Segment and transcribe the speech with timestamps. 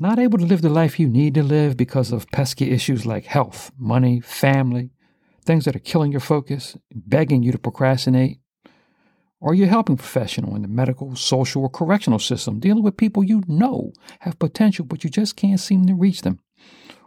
[0.00, 3.26] not able to live the life you need to live because of pesky issues like
[3.26, 4.90] health, money, family,
[5.44, 8.38] things that are killing your focus, begging you to procrastinate,
[9.40, 13.24] or you're a helping professional in the medical, social, or correctional system dealing with people
[13.24, 16.40] you know have potential but you just can't seem to reach them.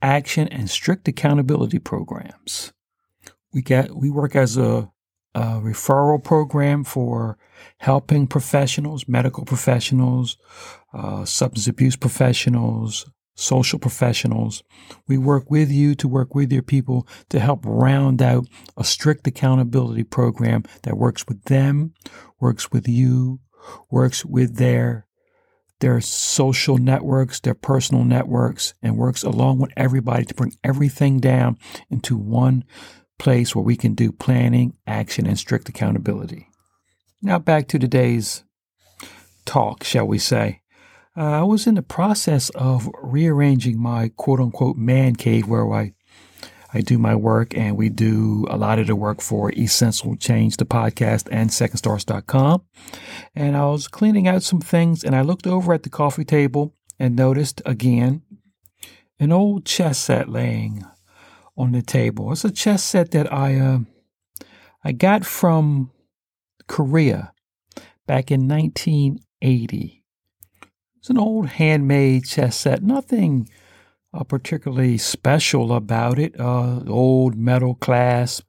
[0.01, 2.73] action, and strict accountability programs.
[3.53, 4.91] We get we work as a,
[5.33, 7.37] a referral program for
[7.77, 10.35] helping professionals, medical professionals,
[10.93, 14.63] uh, substance abuse professionals, social professionals.
[15.07, 18.47] We work with you to work with your people to help round out
[18.77, 21.93] a strict accountability program that works with them,
[22.39, 23.39] works with you,
[23.89, 25.05] works with their
[25.81, 31.57] their social networks, their personal networks, and works along with everybody to bring everything down
[31.89, 32.63] into one
[33.19, 36.47] place where we can do planning, action, and strict accountability.
[37.21, 38.45] Now back to today's
[39.45, 40.61] talk, shall we say.
[41.17, 45.93] Uh, I was in the process of rearranging my quote unquote man cave where I
[46.73, 50.57] I do my work and we do a lot of the work for Essential Change,
[50.57, 52.63] the podcast, and secondstarts.com.
[53.33, 56.73] And I was cleaning out some things and I looked over at the coffee table
[56.99, 58.23] and noticed again
[59.21, 60.83] an old chess set laying
[61.55, 62.33] on the table.
[62.33, 63.79] It's a chess set that I uh,
[64.83, 65.91] I got from
[66.67, 67.31] Korea
[68.05, 70.04] back in 1980.
[71.05, 73.47] It's an old handmade chess set, nothing
[74.11, 76.33] uh, particularly special about it.
[76.39, 78.47] Uh, old metal clasp.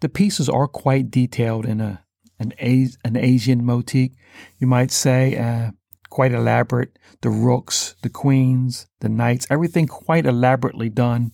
[0.00, 2.04] The pieces are quite detailed in a
[2.38, 4.10] an, an Asian motif,
[4.58, 5.70] you might say, uh,
[6.10, 6.98] quite elaborate.
[7.22, 11.32] The rooks, the queens, the knights, everything quite elaborately done,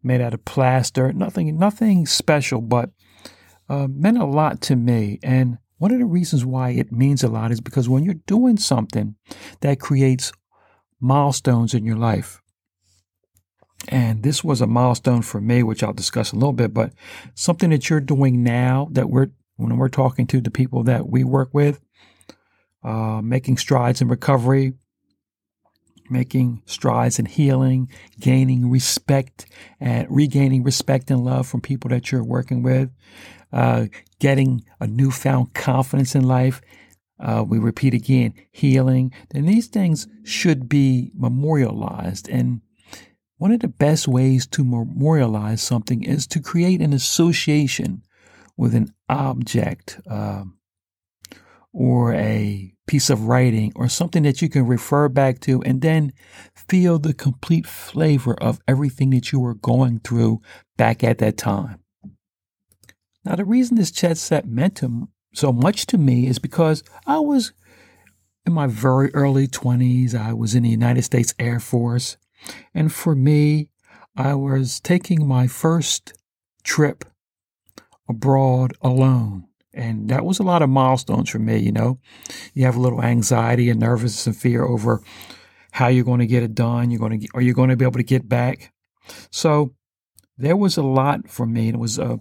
[0.00, 1.12] made out of plaster.
[1.12, 2.90] Nothing, nothing special, but
[3.68, 5.18] uh, meant a lot to me.
[5.24, 8.56] And one of the reasons why it means a lot is because when you're doing
[8.56, 9.14] something
[9.60, 10.32] that creates
[11.00, 12.42] milestones in your life,
[13.86, 16.92] and this was a milestone for me, which I'll discuss a little bit, but
[17.34, 21.24] something that you're doing now that we're, when we're talking to the people that we
[21.24, 21.80] work with,
[22.82, 24.74] uh, making strides in recovery,
[26.10, 27.88] making strides in healing,
[28.20, 29.46] gaining respect
[29.80, 32.90] and regaining respect and love from people that you're working with,
[33.52, 33.86] uh,
[34.18, 36.60] getting a newfound confidence in life.
[37.20, 39.12] Uh, we repeat again, healing.
[39.30, 42.28] Then these things should be memorialized.
[42.28, 42.60] And
[43.38, 48.02] one of the best ways to memorialize something is to create an association
[48.56, 50.44] with an object uh,
[51.72, 56.12] or a piece of writing or something that you can refer back to and then
[56.68, 60.40] feel the complete flavor of everything that you were going through
[60.76, 61.78] back at that time.
[63.24, 67.18] Now, the reason this chess set meant to, so much to me is because I
[67.18, 67.52] was
[68.46, 70.14] in my very early 20s.
[70.14, 72.16] I was in the United States Air Force.
[72.74, 73.68] And for me,
[74.16, 76.14] I was taking my first
[76.64, 77.04] trip
[78.08, 79.47] abroad alone.
[79.74, 81.98] And that was a lot of milestones for me, you know.
[82.54, 85.02] You have a little anxiety and nervousness and fear over
[85.72, 86.90] how you're going to get it done.
[86.90, 88.72] You're going to, are you going to be able to get back?
[89.30, 89.74] So
[90.36, 91.68] there was a lot for me.
[91.68, 92.18] It was a,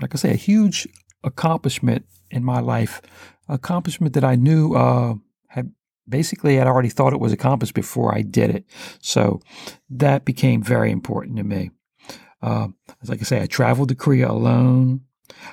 [0.00, 0.86] like I say, a huge
[1.24, 3.02] accomplishment in my life,
[3.48, 5.14] accomplishment that I knew uh,
[5.48, 5.72] had
[6.08, 8.64] basically I'd already thought it was accomplished before I did it.
[9.00, 9.40] So
[9.90, 11.70] that became very important to me.
[12.42, 12.68] Uh,
[13.04, 15.00] like I say, I traveled to Korea alone.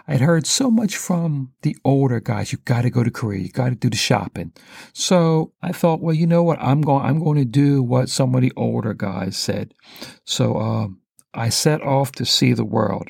[0.08, 2.52] I'd heard so much from the older guys.
[2.52, 3.42] You got to go to Korea.
[3.42, 4.54] You got to do the shopping.
[4.94, 6.60] So I thought, well, you know what?
[6.60, 7.06] I'm going.
[7.06, 9.74] I'm going to do what some of the older guys said.
[10.25, 11.02] So um,
[11.34, 13.10] I set off to see the world.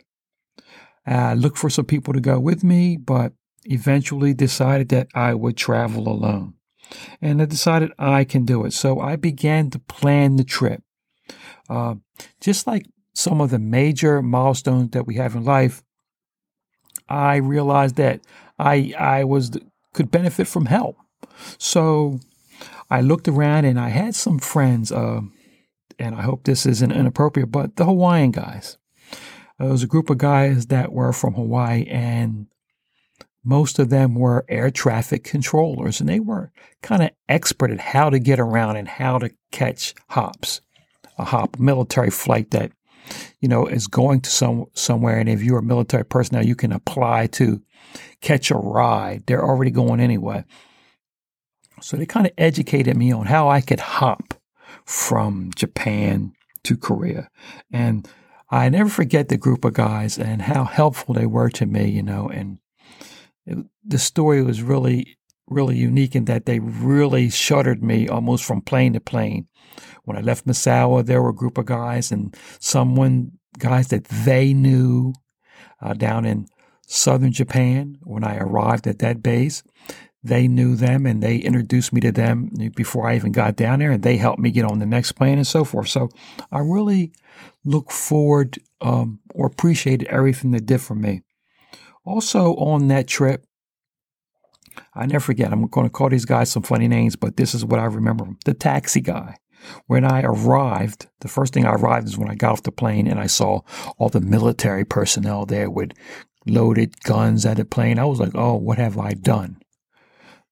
[1.06, 3.34] I looked for some people to go with me, but
[3.66, 6.54] eventually decided that I would travel alone.
[7.22, 8.74] And I decided I can do it.
[8.74, 10.84] So I began to plan the trip.
[11.70, 11.96] Uh,
[12.40, 15.84] just like some of the major milestones that we have in life,
[17.10, 18.22] I realized that
[18.60, 19.52] I I was
[19.94, 20.98] could benefit from help.
[21.58, 22.20] So
[22.90, 25.22] I looked around and I had some friends, uh,
[26.00, 28.78] and I hope this isn't inappropriate, but the Hawaiian guys.
[29.60, 32.48] There was a group of guys that were from Hawaii, and
[33.44, 36.52] most of them were air traffic controllers, and they were
[36.82, 40.62] kind of expert at how to get around and how to catch hops.
[41.18, 42.72] A hop, military flight that
[43.40, 46.72] you know, is going to some somewhere, and if you're a military personnel, you can
[46.72, 47.62] apply to
[48.22, 49.24] catch a ride.
[49.26, 50.46] They're already going anyway.
[51.82, 54.34] So they kind of educated me on how I could hop
[54.86, 56.34] from Japan
[56.64, 57.30] to Korea.
[57.72, 58.08] And
[58.50, 62.04] I never forget the group of guys and how helpful they were to me, you
[62.04, 62.60] know, and
[63.46, 65.18] it, the story was really,
[65.54, 69.48] really unique in that they really shuttered me almost from plane to plane.
[70.04, 74.54] When I left Misawa, there were a group of guys and someone, guys that they
[74.54, 75.14] knew
[75.82, 76.48] uh, down in
[76.86, 77.98] southern Japan.
[78.04, 79.64] When I arrived at that base,
[80.24, 83.92] they knew them and they introduced me to them before I even got down there
[83.92, 85.90] and they helped me get on the next plane and so forth.
[85.90, 86.10] So
[86.52, 87.12] I really
[87.66, 91.24] look forward um, or appreciated everything they did for me.
[92.06, 93.46] Also on that trip,
[94.94, 97.66] I never forget, I'm going to call these guys some funny names, but this is
[97.66, 98.26] what I remember.
[98.46, 99.38] The taxi guy.
[99.88, 103.08] When I arrived, the first thing I arrived is when I got off the plane
[103.08, 103.62] and I saw
[103.98, 105.94] all the military personnel there with
[106.46, 107.98] loaded guns at the plane.
[107.98, 109.62] I was like, oh, what have I done?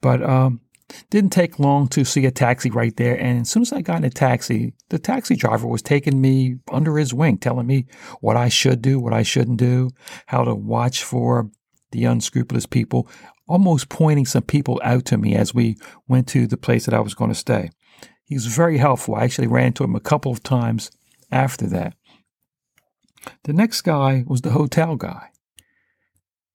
[0.02, 0.62] But um,
[1.10, 3.20] didn't take long to see a taxi right there.
[3.20, 6.58] And as soon as I got in a taxi, the taxi driver was taking me
[6.72, 7.88] under his wing, telling me
[8.20, 9.90] what I should do, what I shouldn't do,
[10.28, 11.50] how to watch for
[11.92, 13.08] the unscrupulous people,
[13.48, 15.78] almost pointing some people out to me as we
[16.08, 17.70] went to the place that I was going to stay.
[18.24, 19.16] He was very helpful.
[19.16, 20.90] I actually ran into him a couple of times
[21.32, 21.96] after that.
[23.44, 25.30] The next guy was the hotel guy.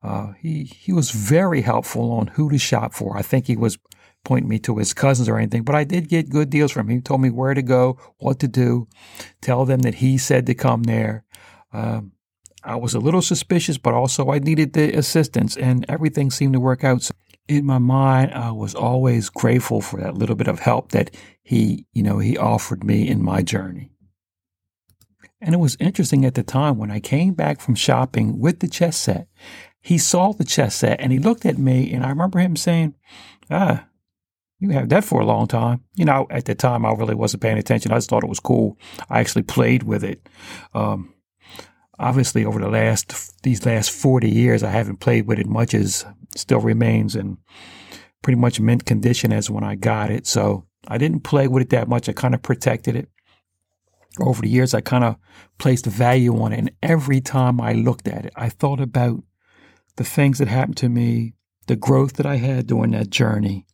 [0.03, 3.17] Uh, he he was very helpful on who to shop for.
[3.17, 3.79] I think he was
[4.25, 6.97] pointing me to his cousins or anything, but I did get good deals from him.
[6.97, 8.89] He told me where to go, what to do,
[9.41, 11.25] tell them that he said to come there.
[11.73, 12.13] Um,
[12.67, 16.61] I was a little suspicious, but also I needed the assistance, and everything seemed to
[16.61, 17.03] work out.
[17.03, 17.15] So
[17.49, 21.87] in my mind, I was always grateful for that little bit of help that he,
[21.93, 23.91] you know, he offered me in my journey.
[25.41, 28.69] And it was interesting at the time when I came back from shopping with the
[28.69, 29.29] chess set.
[29.81, 32.95] He saw the chess set and he looked at me, and I remember him saying,
[33.49, 33.87] "Ah,
[34.59, 37.43] you have that for a long time." You know, at the time I really wasn't
[37.43, 37.93] paying attention.
[37.93, 38.77] I just thought it was cool.
[39.09, 40.29] I actually played with it.
[40.75, 41.13] Um,
[41.99, 46.05] obviously, over the last these last forty years, I haven't played with it much as
[46.35, 47.39] still remains in
[48.23, 50.27] pretty much mint condition as when I got it.
[50.27, 52.09] So I didn't play with it that much.
[52.09, 53.09] I kind of protected it.
[54.19, 55.17] Over the years, I kind of
[55.59, 56.59] placed value on it.
[56.59, 59.23] And every time I looked at it, I thought about
[59.97, 61.35] the things that happened to me,
[61.67, 63.67] the growth that I had during that journey,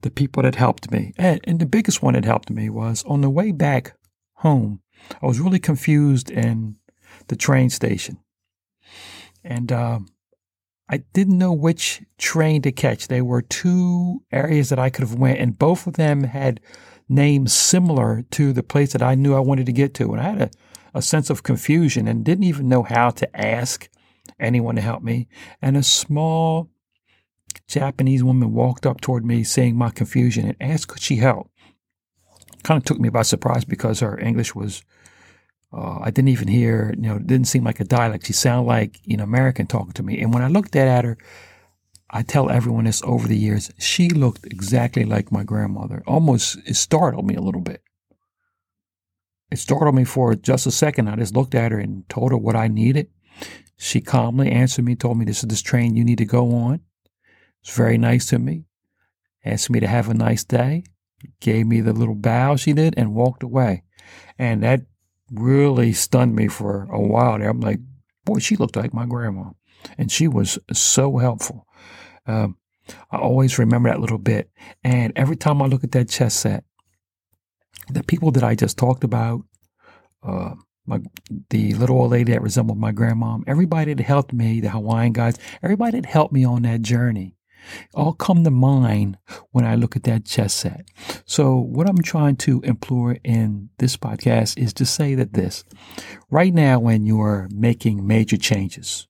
[0.00, 1.12] the people that helped me.
[1.16, 3.96] And, and the biggest one that helped me was on the way back
[4.34, 4.80] home,
[5.22, 6.76] I was really confused in
[7.32, 8.18] the train station.
[9.42, 10.08] And um,
[10.86, 13.08] I didn't know which train to catch.
[13.08, 16.60] There were two areas that I could have went, and both of them had
[17.08, 20.12] names similar to the place that I knew I wanted to get to.
[20.12, 20.50] And I had a,
[20.98, 23.88] a sense of confusion and didn't even know how to ask
[24.38, 25.26] anyone to help me.
[25.62, 26.68] And a small
[27.66, 31.50] Japanese woman walked up toward me, seeing my confusion, and asked could she help.
[32.62, 34.82] Kind of took me by surprise because her English was
[35.72, 38.26] uh, I didn't even hear, you know, it didn't seem like a dialect.
[38.26, 40.20] She sounded like, you know, American talking to me.
[40.20, 41.16] And when I looked at her,
[42.10, 46.02] I tell everyone this over the years, she looked exactly like my grandmother.
[46.06, 47.82] Almost, it startled me a little bit.
[49.50, 51.08] It startled me for just a second.
[51.08, 53.08] I just looked at her and told her what I needed.
[53.78, 56.80] She calmly answered me, told me this is this train you need to go on.
[57.62, 58.66] It's very nice to me.
[59.44, 60.84] Asked me to have a nice day.
[61.40, 63.84] Gave me the little bow she did and walked away.
[64.38, 64.82] And that
[65.32, 67.48] really stunned me for a while there.
[67.48, 67.80] I'm like,
[68.24, 69.50] boy, she looked like my grandma.
[69.98, 71.66] And she was so helpful.
[72.26, 72.56] Um,
[73.10, 74.50] I always remember that little bit.
[74.84, 76.64] And every time I look at that chess set,
[77.88, 79.42] the people that I just talked about,
[80.22, 80.54] uh,
[80.86, 81.00] my
[81.50, 85.38] the little old lady that resembled my grandma, everybody that helped me, the Hawaiian guys,
[85.62, 87.36] everybody that helped me on that journey,
[87.94, 89.18] all come to mind
[89.50, 90.84] when I look at that chess set.
[91.24, 95.64] So what I'm trying to implore in this podcast is to say that this,
[96.30, 99.06] right now when you're making major changes,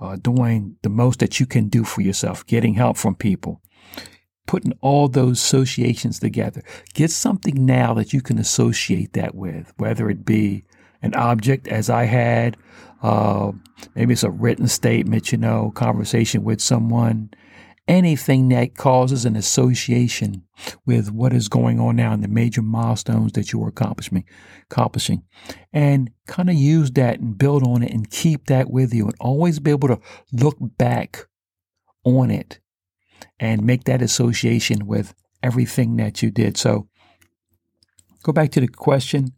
[0.00, 3.60] uh, doing the most that you can do for yourself, getting help from people,
[4.46, 6.62] putting all those associations together.
[6.94, 10.64] Get something now that you can associate that with, whether it be
[11.02, 12.56] an object, as I had,
[13.02, 13.52] uh,
[13.94, 17.30] maybe it's a written statement, you know, conversation with someone,
[17.88, 20.42] anything that causes an association
[20.84, 24.24] with what is going on now and the major milestones that you are accomplishing,
[24.70, 25.22] accomplishing,
[25.72, 29.14] and kind of use that and build on it and keep that with you and
[29.20, 30.00] always be able to
[30.32, 31.26] look back
[32.04, 32.58] on it
[33.38, 36.56] and make that association with everything that you did.
[36.56, 36.88] So
[38.22, 39.32] go back to the question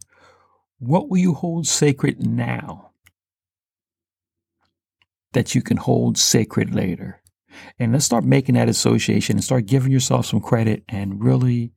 [0.79, 2.91] what will you hold sacred now
[5.33, 7.21] that you can hold sacred later?
[7.77, 11.71] And let's start making that association and start giving yourself some credit and really,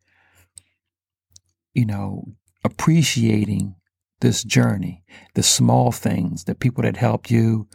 [1.74, 2.34] you know,
[2.64, 3.74] appreciating
[4.20, 5.02] this journey,
[5.34, 7.68] the small things, the people that helped you,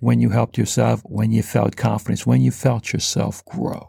[0.00, 3.88] when you helped yourself, when you felt confidence, when you felt yourself grow.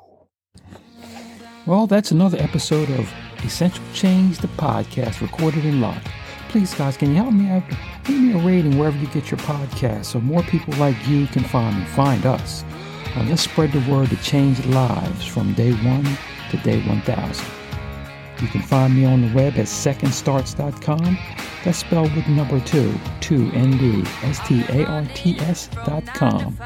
[1.66, 3.12] Well, that's another episode of
[3.44, 6.04] Essential Change, the podcast recorded in live.
[6.50, 7.64] Please, guys, can you help me out?
[8.04, 11.44] Give me a rating wherever you get your podcast so more people like you can
[11.44, 12.64] find me, find us.
[13.16, 16.06] Let's spread the word to change lives from day one
[16.50, 17.46] to day 1000.
[18.42, 21.18] You can find me on the web at secondstarts.com.
[21.64, 26.58] That's spelled with number two, 2 N-D, S-T-A-R-T-S dot com.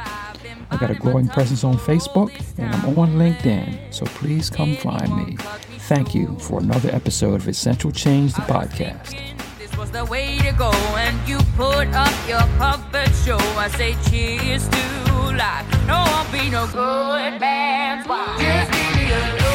[0.71, 5.15] I got a growing presence on Facebook and I'm on LinkedIn, so please come find
[5.15, 5.37] me.
[5.81, 9.15] Thank you for another episode of Essential Change, the podcast.
[9.59, 13.37] This was the way to go, and you put up your puppet show.
[13.37, 15.06] I say cheers to
[15.37, 15.65] life.
[15.87, 18.07] No, I'll be no good wife.
[18.39, 19.46] Just give me a